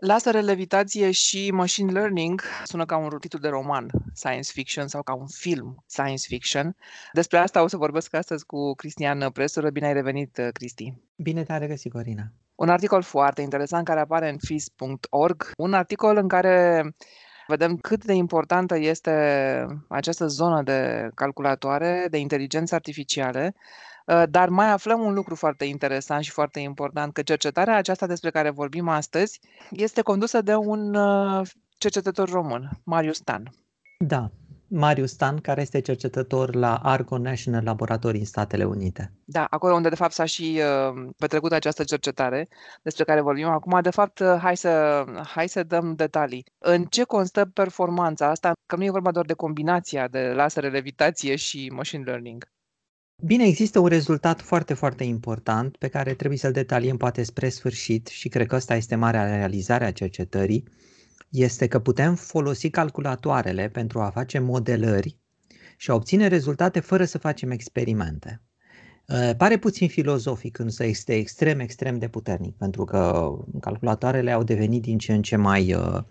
[0.00, 5.14] Laserele, levitație și machine learning sună ca un titlu de roman science fiction sau ca
[5.14, 6.76] un film science fiction.
[7.12, 9.70] Despre asta o să vorbesc astăzi cu Cristian Presură.
[9.70, 10.94] Bine ai revenit, Cristi!
[11.16, 12.32] Bine te-am regăsit, Corina!
[12.54, 16.84] Un articol foarte interesant care apare în FIS.org, un articol în care
[17.50, 19.12] vedem cât de importantă este
[19.88, 23.54] această zonă de calculatoare, de inteligență artificiale,
[24.08, 28.30] ă, dar mai aflăm un lucru foarte interesant și foarte important, că cercetarea aceasta despre
[28.30, 29.40] care vorbim astăzi
[29.70, 31.42] este condusă de un ă,
[31.78, 33.50] cercetător român, Marius Stan.
[33.98, 34.30] Da,
[34.70, 39.12] Marius Stan, care este cercetător la Argo National Laboratory în Statele Unite.
[39.24, 42.48] Da, acolo unde de fapt s-a și uh, petrecut această cercetare
[42.82, 43.80] despre care vorbim acum.
[43.82, 46.44] De fapt, uh, hai să, hai să dăm detalii.
[46.58, 48.52] În ce constă performanța asta?
[48.66, 52.48] Că nu e vorba doar de combinația de lasere, levitație și machine learning.
[53.22, 58.06] Bine, există un rezultat foarte, foarte important pe care trebuie să-l detaliem poate spre sfârșit
[58.06, 60.64] și cred că asta este marea realizare a cercetării
[61.30, 65.18] este că putem folosi calculatoarele pentru a face modelări
[65.76, 68.42] și a obține rezultate fără să facem experimente.
[69.12, 74.82] Uh, pare puțin filozofic, însă este extrem, extrem de puternic, pentru că calculatoarele au devenit
[74.82, 76.02] din ce în ce mai uh,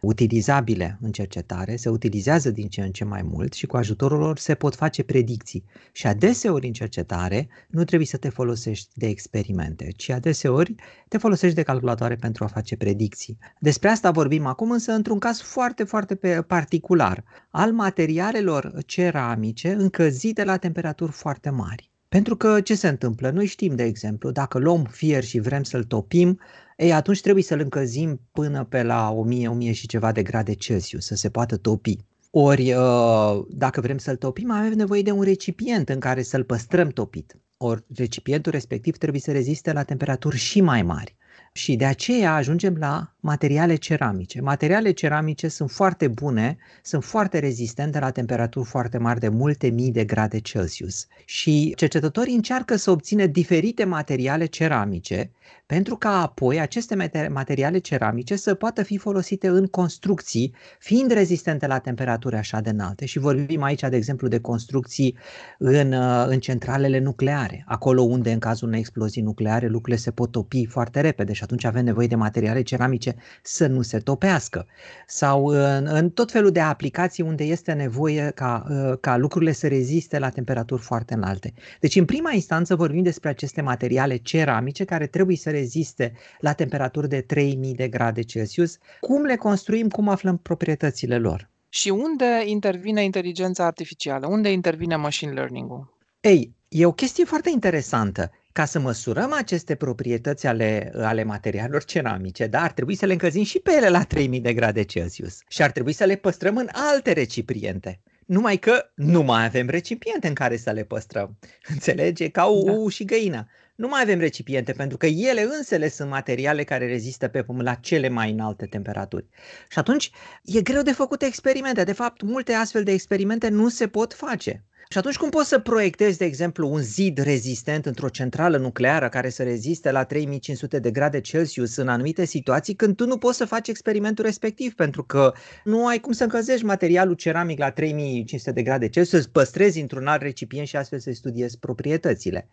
[0.00, 4.38] utilizabile în cercetare, se utilizează din ce în ce mai mult și cu ajutorul lor
[4.38, 5.64] se pot face predicții.
[5.92, 10.74] Și adeseori în cercetare nu trebuie să te folosești de experimente, ci adeseori
[11.08, 13.38] te folosești de calculatoare pentru a face predicții.
[13.60, 16.14] Despre asta vorbim acum, însă într-un caz foarte, foarte
[16.46, 21.92] particular, al materialelor ceramice încăzite la temperaturi foarte mari.
[22.14, 23.30] Pentru că ce se întâmplă?
[23.30, 26.40] Noi știm, de exemplu, dacă luăm fier și vrem să-l topim,
[26.76, 31.04] ei, atunci trebuie să-l încălzim până pe la 1000, 1000 și ceva de grade Celsius,
[31.04, 31.96] să se poată topi.
[32.30, 36.88] Ori, uh, dacă vrem să-l topim, avem nevoie de un recipient în care să-l păstrăm
[36.88, 37.38] topit.
[37.56, 41.16] Ori recipientul respectiv trebuie să reziste la temperaturi și mai mari.
[41.52, 44.40] Și de aceea ajungem la materiale ceramice.
[44.40, 49.90] Materiale ceramice sunt foarte bune, sunt foarte rezistente la temperaturi foarte mari de multe mii
[49.90, 51.06] de grade Celsius.
[51.24, 55.30] Și cercetătorii încearcă să obțină diferite materiale ceramice
[55.66, 61.78] pentru ca apoi aceste materiale ceramice să poată fi folosite în construcții, fiind rezistente la
[61.78, 63.06] temperaturi așa de înalte.
[63.06, 65.16] Și vorbim aici, de exemplu, de construcții
[65.58, 70.30] în, uh, în centralele nucleare, acolo unde, în cazul unei explozii nucleare, lucrurile se pot
[70.30, 74.66] topi foarte repede și atunci avem nevoie de materiale ceramice să nu se topească.
[75.06, 79.68] Sau în, în tot felul de aplicații unde este nevoie ca, uh, ca lucrurile să
[79.68, 81.52] reziste la temperaturi foarte înalte.
[81.80, 87.08] Deci, în prima instanță, vorbim despre aceste materiale ceramice care trebuie să reziste la temperaturi
[87.08, 88.78] de 3000 de grade Celsius.
[89.00, 91.50] Cum le construim, cum aflăm proprietățile lor?
[91.68, 94.26] Și unde intervine inteligența artificială?
[94.26, 95.96] Unde intervine machine learning-ul?
[96.20, 98.30] Ei, e o chestie foarte interesantă.
[98.54, 103.44] Ca să măsurăm aceste proprietăți ale, ale materialelor ceramice, da, ar trebui să le încălzim
[103.44, 106.68] și pe ele la 3000 de grade Celsius și ar trebui să le păstrăm în
[106.72, 108.00] alte recipiente.
[108.26, 111.38] Numai că nu mai avem recipiente în care să le păstrăm.
[111.72, 112.28] Înțelege?
[112.28, 112.88] Ca o da.
[112.88, 117.42] și găina nu mai avem recipiente pentru că ele însele sunt materiale care rezistă pe
[117.42, 119.26] pământ la cele mai înalte temperaturi.
[119.68, 120.10] Și atunci
[120.44, 121.84] e greu de făcut experimente.
[121.84, 124.64] De fapt, multe astfel de experimente nu se pot face.
[124.88, 129.28] Și atunci cum poți să proiectezi, de exemplu, un zid rezistent într-o centrală nucleară care
[129.28, 133.44] să reziste la 3500 de grade Celsius în anumite situații când tu nu poți să
[133.44, 135.32] faci experimentul respectiv pentru că
[135.64, 140.22] nu ai cum să încălzești materialul ceramic la 3500 de grade Celsius, păstrezi într-un alt
[140.22, 142.48] recipient și astfel să studiezi proprietățile.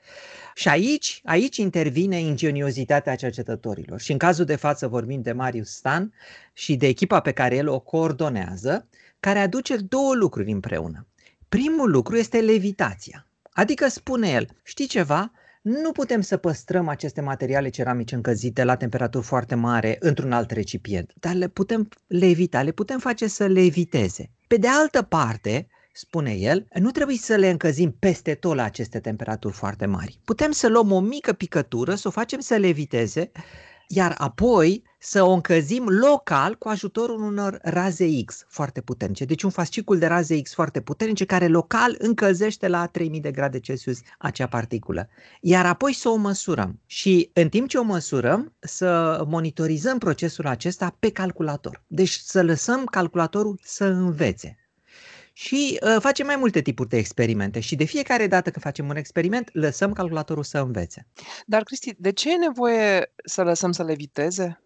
[0.56, 4.00] Și aici, aici intervine ingeniozitatea cercetătorilor.
[4.00, 6.14] Și în cazul de față vorbim de Marius Stan
[6.54, 8.88] și de echipa pe care el o coordonează,
[9.20, 11.06] care aduce două lucruri împreună.
[11.58, 13.28] Primul lucru este levitația.
[13.52, 15.32] Adică spune el, știi ceva?
[15.62, 21.14] Nu putem să păstrăm aceste materiale ceramice încălzite la temperaturi foarte mare într-un alt recipient,
[21.20, 24.30] dar le putem levita, le putem face să leviteze.
[24.48, 29.00] Pe de altă parte, spune el, nu trebuie să le încălzim peste tot la aceste
[29.00, 30.20] temperaturi foarte mari.
[30.26, 33.32] Putem să luăm o mică picătură, să o facem să leviteze
[33.94, 39.26] iar apoi să o încălzim local cu ajutorul unor raze X foarte puternice.
[39.26, 43.60] Deci un fascicul de raze X foarte puternice care local încălzește la 3000 de grade
[43.60, 45.10] Celsius acea particulă.
[45.42, 50.96] Iar apoi să o măsurăm și în timp ce o măsurăm să monitorizăm procesul acesta
[51.00, 51.84] pe calculator.
[51.88, 54.61] Deci să lăsăm calculatorul să învețe
[55.42, 58.96] și uh, facem mai multe tipuri de experimente și de fiecare dată când facem un
[58.96, 61.08] experiment, lăsăm calculatorul să învețe.
[61.46, 64.62] Dar, Cristi, de ce e nevoie să lăsăm să le viteze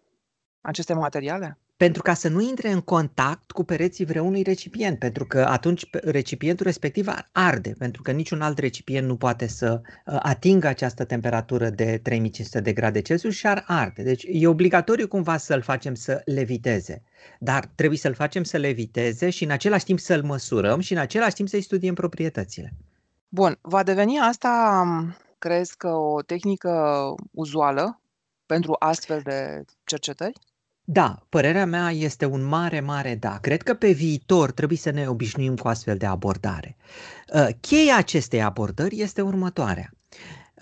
[0.60, 1.58] aceste materiale?
[1.76, 6.66] Pentru ca să nu intre în contact cu pereții vreunui recipient, pentru că atunci recipientul
[6.66, 12.00] respectiv arde, pentru că niciun alt recipient nu poate să uh, atingă această temperatură de
[12.02, 14.02] 3500 de grade Celsius și ar arde.
[14.02, 17.02] Deci e obligatoriu cumva să-l facem să leviteze,
[17.38, 21.34] dar trebuie să-l facem să leviteze și în același timp să-l măsurăm și în același
[21.34, 22.72] timp să-i studiem proprietățile.
[23.28, 24.84] Bun, va deveni asta,
[25.38, 28.00] crezi că o tehnică uzuală
[28.46, 30.38] pentru astfel de cercetări?
[30.88, 33.38] Da, părerea mea este un mare, mare da.
[33.38, 36.76] Cred că pe viitor trebuie să ne obișnuim cu astfel de abordare.
[37.34, 39.90] Uh, cheia acestei abordări este următoarea.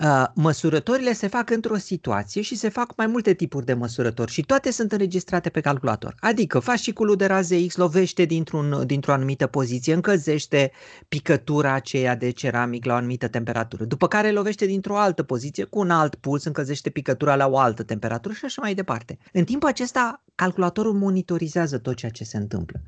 [0.00, 4.42] Uh, măsurătorile se fac într-o situație și se fac mai multe tipuri de măsurători și
[4.42, 6.14] toate sunt înregistrate pe calculator.
[6.18, 10.72] Adică fasciculul de raze X lovește dintr-un, dintr-o anumită poziție, încălzește
[11.08, 15.78] picătura aceea de ceramic la o anumită temperatură, după care lovește dintr-o altă poziție cu
[15.78, 19.18] un alt puls, încălzește picătura la o altă temperatură și așa mai departe.
[19.32, 22.80] În timpul acesta, calculatorul monitorizează tot ceea ce se întâmplă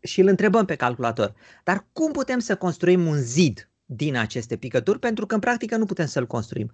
[0.00, 1.34] și îl întrebăm pe calculator,
[1.64, 5.84] dar cum putem să construim un zid din aceste picături, pentru că în practică nu
[5.84, 6.70] putem să-l construim.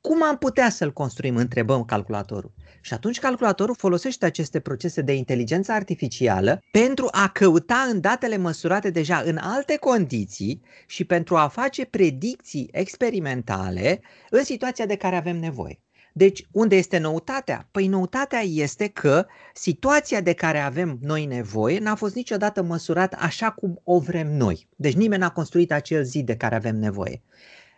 [0.00, 1.36] Cum am putea să-l construim?
[1.36, 2.52] Întrebăm calculatorul.
[2.80, 8.90] Și atunci calculatorul folosește aceste procese de inteligență artificială pentru a căuta în datele măsurate
[8.90, 15.36] deja în alte condiții și pentru a face predicții experimentale în situația de care avem
[15.36, 15.80] nevoie.
[16.12, 17.68] Deci, unde este noutatea?
[17.70, 23.50] Păi noutatea este că situația de care avem noi nevoie n-a fost niciodată măsurată așa
[23.50, 24.68] cum o vrem noi.
[24.76, 27.22] Deci nimeni n-a construit acel zid de care avem nevoie.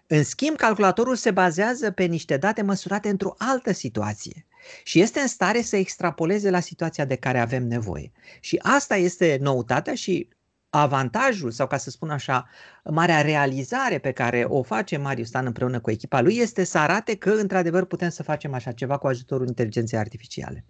[0.06, 4.46] În schimb, calculatorul se bazează pe niște date măsurate într-o altă situație
[4.85, 8.12] și este în stare să extrapoleze la situația de care avem nevoie.
[8.40, 10.28] Și asta este noutatea și
[10.74, 12.48] avantajul sau, ca să spun așa,
[12.84, 17.16] marea realizare pe care o face Marius Stan împreună cu echipa lui este să arate
[17.16, 20.64] că, într-adevăr, putem să facem așa ceva cu ajutorul inteligenței artificiale.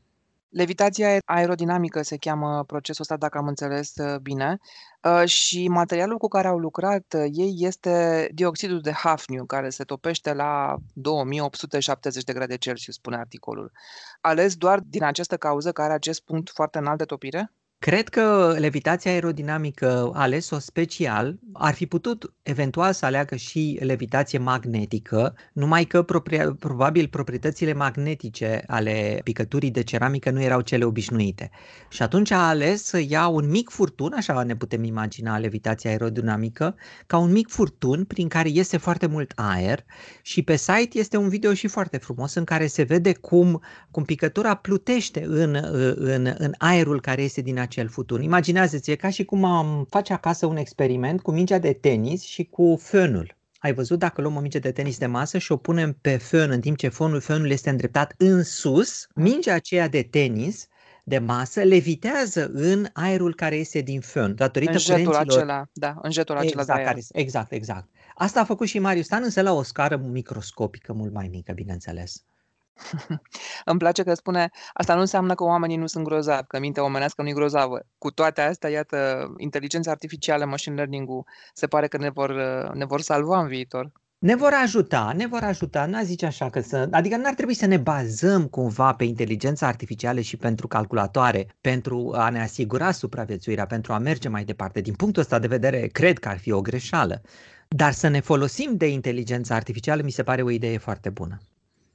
[0.48, 4.58] Levitația aerodinamică se cheamă procesul ăsta, dacă am înțeles uh, bine,
[5.02, 9.84] uh, și materialul cu care au lucrat uh, ei este dioxidul de hafniu, care se
[9.84, 13.72] topește la 2870 de grade Celsius, spune articolul.
[14.20, 17.52] Ales doar din această cauză care are acest punct foarte înalt de topire?
[17.82, 25.34] Cred că levitația aerodinamică ales-o special ar fi putut eventual să aleagă și levitație magnetică,
[25.52, 31.50] numai că propria, probabil proprietățile magnetice ale picăturii de ceramică nu erau cele obișnuite.
[31.88, 36.74] Și atunci a ales să ia un mic furtun, așa ne putem imagina levitația aerodinamică,
[37.06, 39.84] ca un mic furtun prin care iese foarte mult aer
[40.22, 44.04] și pe site este un video și foarte frumos în care se vede cum, cum
[44.04, 45.58] picătura plutește în,
[45.96, 48.22] în, în aerul care iese din acel futun.
[48.22, 52.44] Imaginează-ți, e ca și cum am face acasă un experiment cu mingea de tenis și
[52.44, 53.36] cu fönul.
[53.58, 56.50] Ai văzut dacă luăm o minge de tenis de masă și o punem pe fân
[56.50, 60.66] în timp ce fonul fönul este îndreptat în sus, mingea aceea de tenis
[61.04, 65.38] de masă levitează în aerul care iese din fân, datorită în jetul curenților.
[65.38, 67.88] acela, da, în jetul acela exact, de care, exact, exact.
[68.14, 72.24] Asta a făcut și Marius Stan, însă la o scară microscopică mult mai mică, bineînțeles.
[73.64, 77.22] Îmi place că spune, asta nu înseamnă că oamenii nu sunt grozavi, că mintea omenească
[77.22, 77.80] nu e grozavă.
[77.98, 81.24] Cu toate astea, iată, inteligența artificială, machine learning-ul,
[81.54, 82.32] se pare că ne vor,
[82.74, 83.92] ne vor salva în viitor.
[84.18, 87.66] Ne vor ajuta, ne vor ajuta, n-a zice așa că să, adică n-ar trebui să
[87.66, 93.92] ne bazăm cumva pe inteligența artificială și pentru calculatoare, pentru a ne asigura supraviețuirea, pentru
[93.92, 94.80] a merge mai departe.
[94.80, 97.20] Din punctul ăsta de vedere, cred că ar fi o greșeală.
[97.68, 101.38] Dar să ne folosim de inteligența artificială mi se pare o idee foarte bună.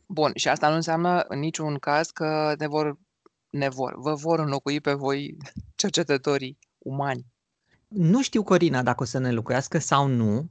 [0.10, 2.98] Bun, și asta nu înseamnă în niciun caz că ne vor,
[3.50, 5.38] ne vor, vă vor înlocui pe voi
[5.76, 7.26] cercetătorii umani.
[7.88, 10.50] Nu știu, Corina, dacă o să ne locuiască sau nu,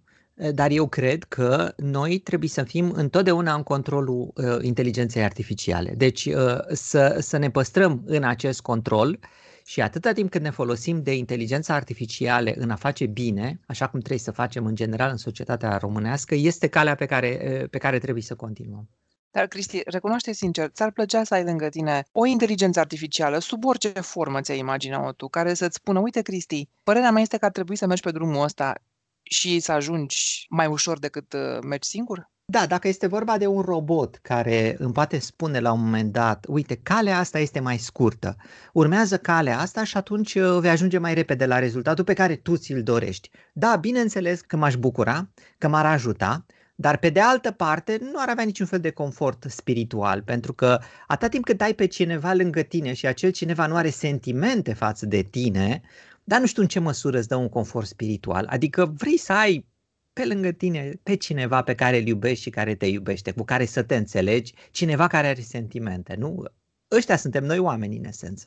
[0.55, 5.95] dar eu cred că noi trebuie să fim întotdeauna în controlul uh, inteligenței artificiale.
[5.97, 9.19] Deci uh, să, să ne păstrăm în acest control
[9.65, 13.99] și atâta timp cât ne folosim de inteligența artificială în a face bine, așa cum
[13.99, 17.99] trebuie să facem în general în societatea românească, este calea pe care, uh, pe care
[17.99, 18.89] trebuie să continuăm.
[19.37, 23.89] Dar, Cristi, recunoaște sincer, ți-ar plăcea să ai lângă tine o inteligență artificială, sub orice
[23.89, 27.77] formă ți-ai imagina-o tu, care să-ți spună, uite, Cristi, părerea mea este că ar trebui
[27.77, 28.75] să mergi pe drumul ăsta
[29.23, 32.31] și să ajungi mai ușor decât uh, mergi singur?
[32.45, 36.45] Da, dacă este vorba de un robot care îmi poate spune la un moment dat,
[36.49, 38.37] uite, calea asta este mai scurtă,
[38.73, 42.57] urmează calea asta și atunci uh, vei ajunge mai repede la rezultatul pe care tu
[42.57, 43.31] ți-l dorești.
[43.53, 46.47] Da, bineînțeles că m-aș bucura, că m-ar ajuta,
[46.79, 50.79] dar pe de altă parte nu ar avea niciun fel de confort spiritual, pentru că
[51.07, 55.07] atât timp cât ai pe cineva lângă tine și acel cineva nu are sentimente față
[55.07, 55.83] de tine,
[56.25, 58.47] dar nu știu în ce măsură îți dă un confort spiritual.
[58.47, 59.67] Adică vrei să ai
[60.13, 63.65] pe lângă tine pe cineva pe care îl iubești și care te iubește, cu care
[63.65, 66.45] să te înțelegi, cineva care are sentimente, nu?
[66.91, 68.47] Ăștia suntem noi oameni în esență.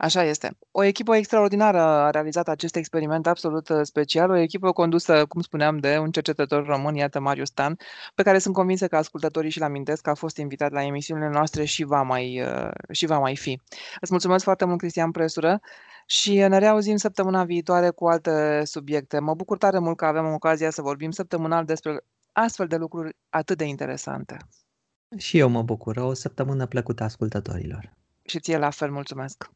[0.00, 0.58] Așa este.
[0.70, 5.78] O echipă extraordinară a realizat acest experiment absolut uh, special, o echipă condusă, cum spuneam,
[5.78, 7.76] de un cercetător român, iată Marius Stan,
[8.14, 11.64] pe care sunt convinsă că ascultătorii și-l amintesc că a fost invitat la emisiunile noastre
[11.64, 13.60] și va mai, uh, și va mai fi.
[14.00, 15.60] Îți mulțumesc foarte mult, Cristian Presură,
[16.06, 19.18] și ne reauzim săptămâna viitoare cu alte subiecte.
[19.18, 22.00] Mă bucur tare mult că avem ocazia să vorbim săptămânal despre
[22.32, 24.36] astfel de lucruri atât de interesante.
[25.16, 25.96] Și eu mă bucur.
[25.96, 27.92] O săptămână plăcută ascultătorilor.
[28.22, 29.50] Și ție la fel, mulțumesc.